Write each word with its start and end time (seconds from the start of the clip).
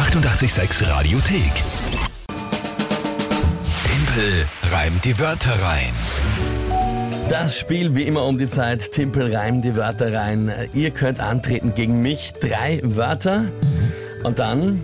886 0.00 0.88
Radiothek. 0.88 1.52
Tempel 3.84 4.46
reimt 4.70 5.04
die 5.04 5.18
Wörter 5.18 5.62
rein. 5.62 5.92
Das 7.28 7.58
Spiel 7.58 7.94
wie 7.94 8.04
immer 8.04 8.24
um 8.24 8.38
die 8.38 8.48
Zeit. 8.48 8.92
Timpel 8.92 9.36
reimt 9.36 9.62
die 9.62 9.76
Wörter 9.76 10.14
rein. 10.14 10.50
Ihr 10.72 10.90
könnt 10.90 11.20
antreten 11.20 11.74
gegen 11.74 12.00
mich. 12.00 12.32
Drei 12.32 12.80
Wörter. 12.82 13.44
Und 14.24 14.38
dann 14.38 14.80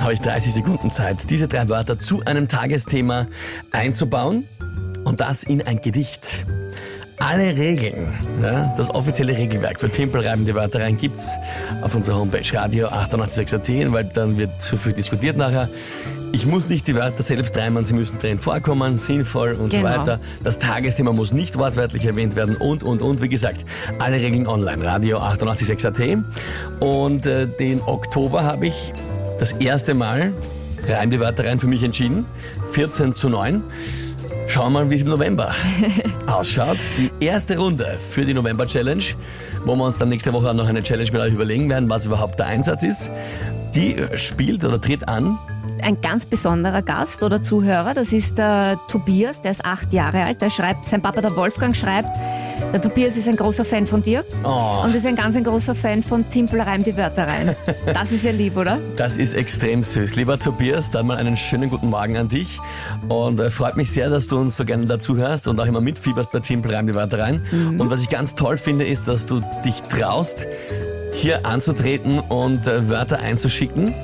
habe 0.00 0.12
ich 0.12 0.20
30 0.20 0.52
Sekunden 0.52 0.90
Zeit, 0.90 1.30
diese 1.30 1.48
drei 1.48 1.70
Wörter 1.70 1.98
zu 1.98 2.22
einem 2.26 2.46
Tagesthema 2.46 3.28
einzubauen. 3.72 4.46
Und 5.04 5.20
das 5.20 5.44
in 5.44 5.62
ein 5.62 5.80
Gedicht. 5.80 6.44
Alle 7.18 7.56
Regeln, 7.56 8.12
ja, 8.42 8.74
das 8.76 8.90
offizielle 8.94 9.36
Regelwerk 9.36 9.80
für 9.80 9.88
Tempelreiben 9.88 10.44
die 10.44 10.54
Wörter 10.54 10.80
rein 10.80 10.96
gibt's 10.98 11.30
auf 11.80 11.94
unserer 11.94 12.16
Homepage 12.18 12.42
Radio 12.52 12.88
886.at, 12.88 13.92
weil 13.92 14.04
dann 14.04 14.36
wird 14.36 14.60
zu 14.60 14.76
viel 14.76 14.92
diskutiert 14.92 15.36
nachher. 15.36 15.68
Ich 16.32 16.44
muss 16.46 16.68
nicht 16.68 16.86
die 16.88 16.94
Wörter 16.96 17.22
selbst 17.22 17.56
reimen, 17.56 17.84
sie 17.84 17.94
müssen 17.94 18.18
drin 18.18 18.38
vorkommen, 18.40 18.98
sinnvoll 18.98 19.52
und 19.52 19.70
Genau. 19.70 19.88
so 19.88 19.98
weiter. 20.00 20.20
Das 20.42 20.58
Tagesthema 20.58 21.12
muss 21.12 21.32
nicht 21.32 21.56
wortwörtlich 21.56 22.04
erwähnt 22.04 22.34
werden 22.34 22.56
und, 22.56 22.82
und, 22.82 23.00
und. 23.00 23.22
Wie 23.22 23.28
gesagt, 23.28 23.64
alle 24.00 24.16
Regeln 24.16 24.46
online, 24.48 24.84
Radio 24.84 25.18
886.at. 25.18 26.18
Und 26.80 27.26
äh, 27.26 27.46
den 27.46 27.80
Oktober 27.82 28.42
habe 28.42 28.66
ich 28.66 28.92
das 29.38 29.52
erste 29.52 29.94
Mal 29.94 30.32
Reim 30.86 31.10
die 31.10 31.18
Wörter 31.20 31.46
rein 31.46 31.58
für 31.58 31.66
mich 31.68 31.82
entschieden. 31.82 32.26
14 32.72 33.14
zu 33.14 33.28
9. 33.30 33.62
Schauen 34.46 34.72
wir 34.72 34.80
mal, 34.80 34.90
wie 34.90 34.94
es 34.94 35.02
im 35.02 35.08
November 35.08 35.52
ausschaut. 36.26 36.78
Die 36.96 37.10
erste 37.24 37.58
Runde 37.58 37.98
für 37.98 38.24
die 38.24 38.34
November 38.34 38.66
Challenge, 38.66 39.02
wo 39.64 39.74
wir 39.74 39.84
uns 39.84 39.98
dann 39.98 40.10
nächste 40.10 40.32
Woche 40.32 40.54
noch 40.54 40.68
eine 40.68 40.82
Challenge 40.82 41.10
mit 41.12 41.20
euch 41.20 41.32
überlegen 41.32 41.68
werden, 41.70 41.88
was 41.90 42.06
überhaupt 42.06 42.38
der 42.38 42.46
Einsatz 42.46 42.82
ist. 42.82 43.10
Die 43.74 43.96
äh, 43.96 44.16
spielt 44.16 44.64
oder 44.64 44.80
tritt 44.80 45.08
an. 45.08 45.38
Ein 45.82 46.00
ganz 46.00 46.24
besonderer 46.24 46.82
Gast 46.82 47.22
oder 47.22 47.42
Zuhörer, 47.42 47.94
das 47.94 48.12
ist 48.12 48.38
der 48.38 48.78
Tobias, 48.88 49.42
der 49.42 49.50
ist 49.50 49.64
acht 49.64 49.92
Jahre 49.92 50.24
alt. 50.24 50.40
Der 50.40 50.50
schreibt, 50.50 50.86
sein 50.86 51.02
Papa, 51.02 51.20
der 51.20 51.34
Wolfgang, 51.36 51.74
schreibt, 51.74 52.16
der 52.74 52.80
Tobias 52.80 53.16
ist 53.16 53.28
ein 53.28 53.36
großer 53.36 53.64
Fan 53.64 53.86
von 53.86 54.02
dir 54.02 54.24
Oh, 54.42 54.82
und 54.82 54.92
ist 54.96 55.06
ein 55.06 55.14
ganz 55.14 55.36
ein 55.36 55.44
großer 55.44 55.76
Fan 55.76 56.02
von 56.02 56.28
Timpel 56.28 56.60
reim 56.60 56.82
die 56.82 56.96
Wörter 56.96 57.28
rein. 57.28 57.54
Das 57.86 58.10
ist 58.10 58.24
ja 58.24 58.32
lieb, 58.32 58.56
oder? 58.56 58.80
das 58.96 59.16
ist 59.16 59.34
extrem 59.34 59.84
süß. 59.84 60.16
Lieber 60.16 60.40
Tobias, 60.40 60.90
dann 60.90 61.06
mal 61.06 61.16
einen 61.16 61.36
schönen 61.36 61.70
guten 61.70 61.88
Morgen 61.88 62.16
an 62.16 62.28
dich. 62.28 62.58
Und 63.08 63.38
äh, 63.38 63.50
freut 63.50 63.76
mich 63.76 63.92
sehr, 63.92 64.10
dass 64.10 64.26
du 64.26 64.38
uns 64.38 64.56
so 64.56 64.64
gerne 64.64 64.86
dazu 64.86 65.16
hörst 65.16 65.46
und 65.46 65.60
auch 65.60 65.66
immer 65.66 65.80
mitfieberst 65.80 66.32
bei 66.32 66.40
Team 66.40 66.62
Reim 66.64 66.88
die 66.88 66.96
Wörter 66.96 67.20
rein. 67.20 67.42
Und 67.52 67.90
was 67.90 68.02
ich 68.02 68.08
ganz 68.10 68.34
toll 68.34 68.58
finde, 68.58 68.84
ist, 68.84 69.06
dass 69.06 69.24
du 69.24 69.40
dich 69.64 69.80
traust, 69.82 70.48
hier 71.12 71.46
anzutreten 71.46 72.18
und 72.18 72.66
äh, 72.66 72.88
Wörter 72.88 73.20
einzuschicken. 73.20 73.94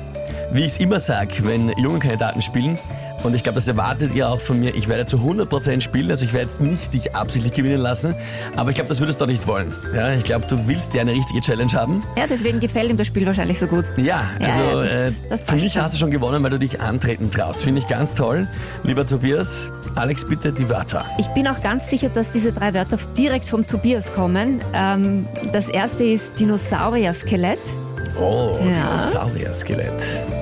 Wie 0.53 0.61
ich 0.61 0.67
es 0.67 0.79
immer 0.79 1.01
sage, 1.01 1.33
wenn 1.43 1.69
junge 1.77 1.99
Kandidaten 1.99 2.41
spielen, 2.41 2.77
und 3.23 3.35
ich 3.35 3.43
glaube, 3.43 3.55
das 3.55 3.67
erwartet 3.67 4.13
ihr 4.13 4.27
auch 4.29 4.41
von 4.41 4.59
mir, 4.59 4.75
ich 4.75 4.87
werde 4.87 5.05
zu 5.05 5.17
100% 5.17 5.81
spielen, 5.81 6.09
also 6.11 6.25
ich 6.25 6.33
werde 6.33 6.47
jetzt 6.47 6.61
nicht 6.61 6.93
dich 6.93 7.15
absichtlich 7.15 7.53
gewinnen 7.53 7.77
lassen, 7.79 8.15
aber 8.55 8.69
ich 8.69 8.75
glaube, 8.75 8.89
das 8.89 8.99
würdest 8.99 9.19
du 9.19 9.25
doch 9.25 9.31
nicht 9.31 9.45
wollen. 9.47 9.73
Ja, 9.95 10.13
ich 10.13 10.23
glaube, 10.23 10.45
du 10.49 10.67
willst 10.67 10.93
ja 10.93 11.01
eine 11.01 11.11
richtige 11.11 11.41
Challenge 11.41 11.71
haben. 11.73 12.03
Ja, 12.17 12.25
deswegen 12.29 12.59
gefällt 12.59 12.89
ihm 12.89 12.97
das 12.97 13.07
Spiel 13.07 13.25
wahrscheinlich 13.25 13.59
so 13.59 13.67
gut. 13.67 13.85
Ja, 13.97 14.23
Ja, 14.39 14.47
also 14.47 14.61
ja, 14.61 14.81
das- 14.83 14.91
äh, 14.91 15.11
das 15.29 15.41
für 15.41 15.55
mich 15.55 15.73
schon. 15.73 15.81
hast 15.83 15.93
du 15.93 15.97
schon 15.97 16.11
gewonnen, 16.11 16.43
weil 16.43 16.49
du 16.51 16.59
dich 16.59 16.79
antreten 16.81 17.29
traust. 17.31 17.63
Finde 17.63 17.79
ich 17.79 17.87
ganz 17.87 18.15
toll. 18.15 18.47
Lieber 18.83 19.05
Tobias, 19.05 19.69
Alex, 19.95 20.25
bitte 20.25 20.51
die 20.51 20.69
Wörter. 20.69 21.05
Ich 21.17 21.27
bin 21.27 21.47
auch 21.47 21.61
ganz 21.61 21.89
sicher, 21.89 22.09
dass 22.09 22.31
diese 22.31 22.51
drei 22.51 22.73
Wörter 22.73 22.97
direkt 23.17 23.47
vom 23.47 23.65
Tobias 23.67 24.13
kommen. 24.13 24.61
Ähm, 24.73 25.25
das 25.53 25.69
erste 25.69 26.03
ist 26.03 26.39
Dinosaurier-Skelett. 26.39 27.59
Oh, 28.19 28.57
Ja. 28.59 28.73
Dinosaurier-Skelett. 28.73 30.40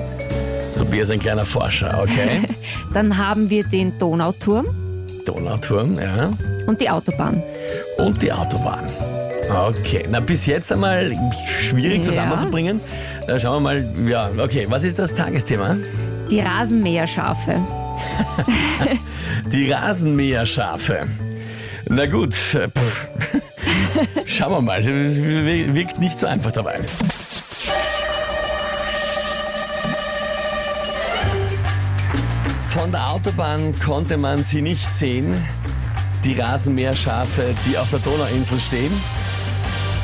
Tobias 0.90 1.10
ein 1.12 1.20
kleiner 1.20 1.44
Forscher, 1.46 2.00
okay. 2.02 2.42
Dann 2.92 3.16
haben 3.16 3.48
wir 3.48 3.62
den 3.62 3.96
Donauturm 4.00 4.66
Donauturm, 5.24 5.94
ja. 5.94 6.32
und 6.66 6.80
die 6.80 6.90
Autobahn. 6.90 7.40
Und 7.98 8.20
die 8.20 8.32
Autobahn. 8.32 8.86
Okay, 9.68 10.04
na 10.10 10.18
bis 10.18 10.46
jetzt 10.46 10.72
einmal 10.72 11.12
schwierig 11.60 11.98
Ja. 11.98 12.02
zusammenzubringen. 12.02 12.80
Da 13.28 13.38
schauen 13.38 13.62
wir 13.62 13.82
mal, 13.82 14.08
ja, 14.08 14.30
okay, 14.42 14.66
was 14.68 14.82
ist 14.82 14.98
das 14.98 15.14
Tagesthema? 15.14 15.76
Die 16.28 16.40
Rasenmäherschafe. 16.40 17.60
Die 19.52 19.70
Rasenmäherschafe. 19.70 21.06
Na 21.88 22.06
gut, 22.06 22.34
äh, 22.54 22.68
pff. 22.68 23.08
schauen 24.26 24.50
wir 24.50 24.60
mal, 24.60 24.80
es 24.80 25.22
wirkt 25.22 26.00
nicht 26.00 26.18
so 26.18 26.26
einfach 26.26 26.50
dabei. 26.50 26.80
Von 32.70 32.92
der 32.92 33.10
Autobahn 33.10 33.74
konnte 33.80 34.16
man 34.16 34.44
sie 34.44 34.62
nicht 34.62 34.94
sehen, 34.94 35.44
die 36.22 36.38
Rasenmäherschafe, 36.38 37.52
die 37.66 37.76
auf 37.76 37.90
der 37.90 37.98
Donauinsel 37.98 38.60
stehen. 38.60 38.92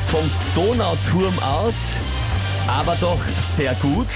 Vom 0.07 0.29
Donauturm 0.53 1.39
aus, 1.39 1.85
aber 2.67 2.97
doch 2.99 3.19
sehr 3.39 3.73
gut. 3.75 4.07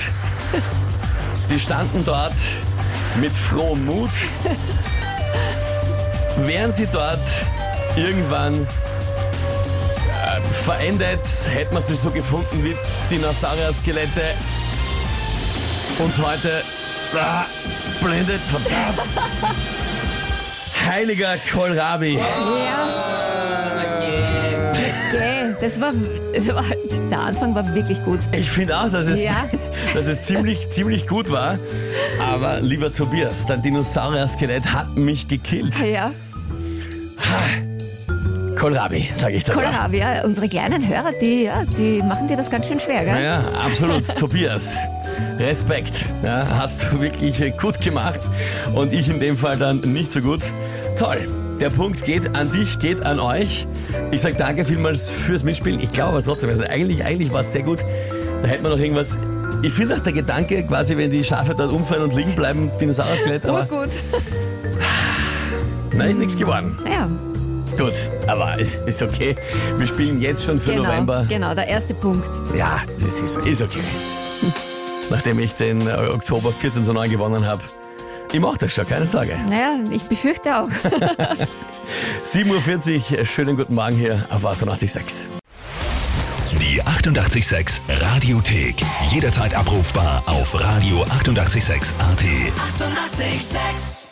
Die 1.49 1.57
standen 1.57 2.03
dort 2.03 2.35
mit 3.21 3.31
frohem 3.33 3.85
Mut. 3.85 4.11
Wären 6.35 6.73
sie 6.73 6.87
dort 6.91 7.25
irgendwann 7.95 8.65
äh, 8.65 10.41
verendet, 10.51 11.25
hätte 11.49 11.73
man 11.73 11.83
sie 11.83 11.95
so 11.95 12.11
gefunden 12.11 12.65
wie 12.65 12.75
Dinosaurier-Skelette. 13.09 14.35
Uns 15.99 16.17
heute 16.17 16.63
ah, 17.15 17.45
blendet. 18.01 18.41
Verdammt. 18.49 18.99
Heiliger 20.85 21.35
Kohlrabi. 21.51 22.17
Okay, 25.09 25.55
das 25.61 25.79
war, 25.79 25.93
das 26.33 26.47
war, 26.47 26.63
der 27.09 27.19
Anfang 27.19 27.53
war 27.53 27.75
wirklich 27.75 28.03
gut. 28.03 28.19
Ich 28.31 28.49
finde 28.49 28.77
auch, 28.77 28.89
dass 28.89 29.07
es, 29.07 29.21
Ja. 29.21 29.45
dass 29.93 30.07
es 30.07 30.21
ziemlich, 30.21 30.69
ziemlich 30.69 31.07
gut 31.07 31.29
war. 31.29 31.59
Aber 32.19 32.59
lieber 32.61 32.91
Tobias, 32.91 33.45
dein 33.45 33.61
Dinosaurier-Skelett 33.61 34.73
hat 34.73 34.95
mich 34.95 35.27
gekillt. 35.27 35.75
Ja, 35.79 36.11
Kohlrabi, 38.57 39.09
sage 39.13 39.35
ich 39.35 39.43
da. 39.43 39.53
Kohlrabi, 39.53 39.97
ja, 39.97 40.23
unsere 40.23 40.47
kleinen 40.47 40.87
Hörer, 40.87 41.13
die, 41.19 41.43
ja, 41.43 41.63
die 41.65 42.01
machen 42.03 42.27
dir 42.27 42.37
das 42.37 42.49
ganz 42.51 42.67
schön 42.67 42.79
schwer, 42.79 43.03
gell? 43.03 43.23
Ja, 43.23 43.43
absolut. 43.65 44.05
Tobias, 44.17 44.75
Respekt. 45.39 46.05
Ja, 46.23 46.45
hast 46.57 46.83
du 46.83 47.01
wirklich 47.01 47.41
gut 47.57 47.81
gemacht 47.81 48.21
und 48.73 48.93
ich 48.93 49.09
in 49.09 49.19
dem 49.19 49.37
Fall 49.37 49.57
dann 49.57 49.79
nicht 49.79 50.11
so 50.11 50.21
gut. 50.21 50.41
Toll. 50.97 51.27
Der 51.59 51.69
Punkt 51.69 52.05
geht 52.05 52.35
an 52.35 52.51
dich, 52.51 52.79
geht 52.79 53.05
an 53.05 53.19
euch. 53.19 53.67
Ich 54.11 54.21
sage 54.21 54.35
danke 54.35 54.65
vielmals 54.65 55.09
fürs 55.09 55.43
Mitspielen. 55.43 55.79
Ich 55.79 55.91
glaube 55.93 56.13
aber 56.13 56.23
trotzdem, 56.23 56.49
also 56.49 56.63
eigentlich, 56.63 57.03
eigentlich 57.03 57.31
war 57.31 57.41
es 57.41 57.51
sehr 57.51 57.63
gut. 57.63 57.83
Da 58.41 58.47
hätte 58.47 58.63
man 58.63 58.71
noch 58.71 58.79
irgendwas. 58.79 59.19
Ich 59.61 59.73
finde 59.73 59.95
auch 59.95 59.99
der 59.99 60.13
Gedanke, 60.13 60.63
quasi, 60.63 60.97
wenn 60.97 61.11
die 61.11 61.23
Schafe 61.23 61.53
dort 61.53 61.71
umfallen 61.71 62.03
und 62.03 62.15
liegen 62.15 62.33
bleiben, 62.35 62.71
Dinosaurier-Skelett, 62.79 63.45
aber 63.45 63.65
gut. 63.65 63.89
da 65.97 66.03
ist 66.05 66.17
nichts 66.17 66.35
geworden. 66.35 66.79
Ja, 66.89 67.07
Gut, 67.77 67.93
aber 68.27 68.55
es 68.59 68.75
ist 68.75 69.01
okay. 69.01 69.35
Wir 69.77 69.87
spielen 69.87 70.21
jetzt 70.21 70.43
schon 70.43 70.59
für 70.59 70.71
genau, 70.71 70.83
November. 70.83 71.25
genau, 71.27 71.55
der 71.55 71.67
erste 71.67 71.93
Punkt. 71.93 72.27
Ja, 72.55 72.81
das 72.99 73.19
ist, 73.19 73.37
ist 73.37 73.61
okay. 73.61 73.79
Nachdem 75.11 75.37
ich 75.39 75.53
den 75.53 75.87
äh, 75.87 75.91
Oktober 75.91 76.51
14 76.51 76.83
zu 76.85 76.93
9 76.93 77.11
gewonnen 77.11 77.45
habe. 77.45 77.61
Ich 78.31 78.39
mach 78.39 78.57
das 78.57 78.73
schon, 78.73 78.87
keine 78.87 79.05
Sorge. 79.05 79.37
Naja, 79.49 79.75
ich 79.91 80.03
befürchte 80.03 80.57
auch. 80.57 80.69
7.40 82.23 83.19
Uhr, 83.19 83.25
schönen 83.25 83.57
guten 83.57 83.75
Morgen 83.75 83.97
hier 83.97 84.25
auf 84.29 84.45
886. 84.45 85.27
Die 86.61 86.81
886 86.81 87.81
Radiothek. 87.89 88.75
Jederzeit 89.09 89.53
abrufbar 89.53 90.23
auf 90.27 90.55
radio886.at. 90.55 91.11
886! 91.19 91.93
886 91.99 94.10